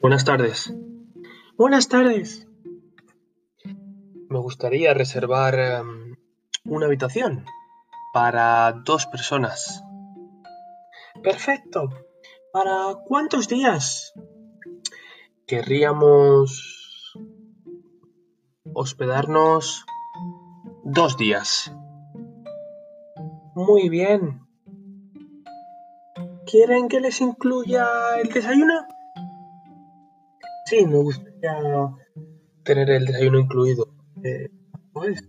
[0.00, 0.72] Buenas tardes.
[1.56, 2.46] Buenas tardes.
[4.28, 6.16] Me gustaría reservar em,
[6.64, 7.46] una habitación
[8.12, 9.82] para dos personas.
[11.22, 11.88] Perfecto.
[12.52, 14.12] ¿Para cuántos días?
[15.46, 17.14] Querríamos
[18.74, 19.86] hospedarnos
[20.84, 21.72] dos días.
[23.54, 24.46] Muy bien.
[26.44, 27.86] ¿Quieren que les incluya
[28.20, 28.95] el desayuno?
[30.66, 31.94] Sí, me gustaría
[32.64, 33.88] tener el desayuno incluido.
[34.24, 34.50] Eh,
[34.92, 35.22] pues,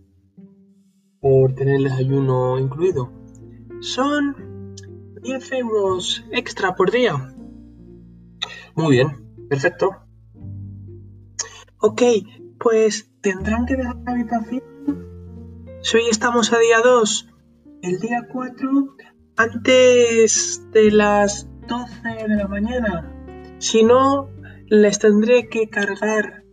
[1.20, 3.12] por tener el desayuno incluido.
[3.80, 4.74] Son
[5.22, 7.34] 10 euros extra por día.
[8.74, 9.90] Muy bien, perfecto.
[11.80, 12.02] Ok,
[12.58, 14.62] pues tendrán que dejar la habitación.
[15.82, 17.28] Si hoy estamos a día 2,
[17.82, 18.96] el día 4,
[19.36, 23.14] antes de las 12 de la mañana.
[23.58, 24.30] Si no,
[24.70, 26.44] les tendré que cargar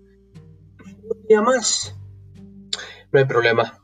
[1.04, 1.96] un día más.
[3.12, 3.82] No hay problema.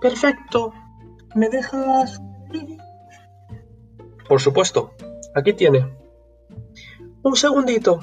[0.00, 0.72] Perfecto.
[1.34, 2.20] ¿Me dejas?
[4.28, 4.94] Por supuesto.
[5.34, 5.92] Aquí tiene.
[7.22, 8.00] Un segundito.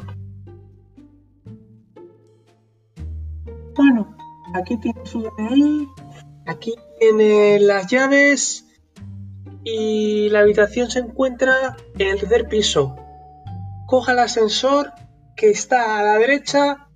[3.76, 4.18] Bueno,
[4.54, 5.88] aquí tiene su DNI,
[6.48, 8.66] aquí tiene las llaves
[9.64, 12.96] y la habitación se encuentra en el tercer piso.
[13.88, 14.92] Coja el ascensor
[15.38, 16.90] que está a la derecha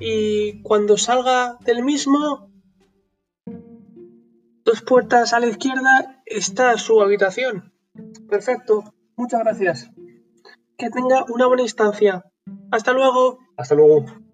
[0.00, 2.50] y cuando salga del mismo,
[4.64, 7.74] dos puertas a la izquierda, está su habitación.
[8.28, 8.84] Perfecto,
[9.16, 9.90] muchas gracias.
[10.78, 12.24] Que tenga una buena instancia.
[12.70, 13.38] Hasta luego.
[13.58, 14.25] Hasta luego.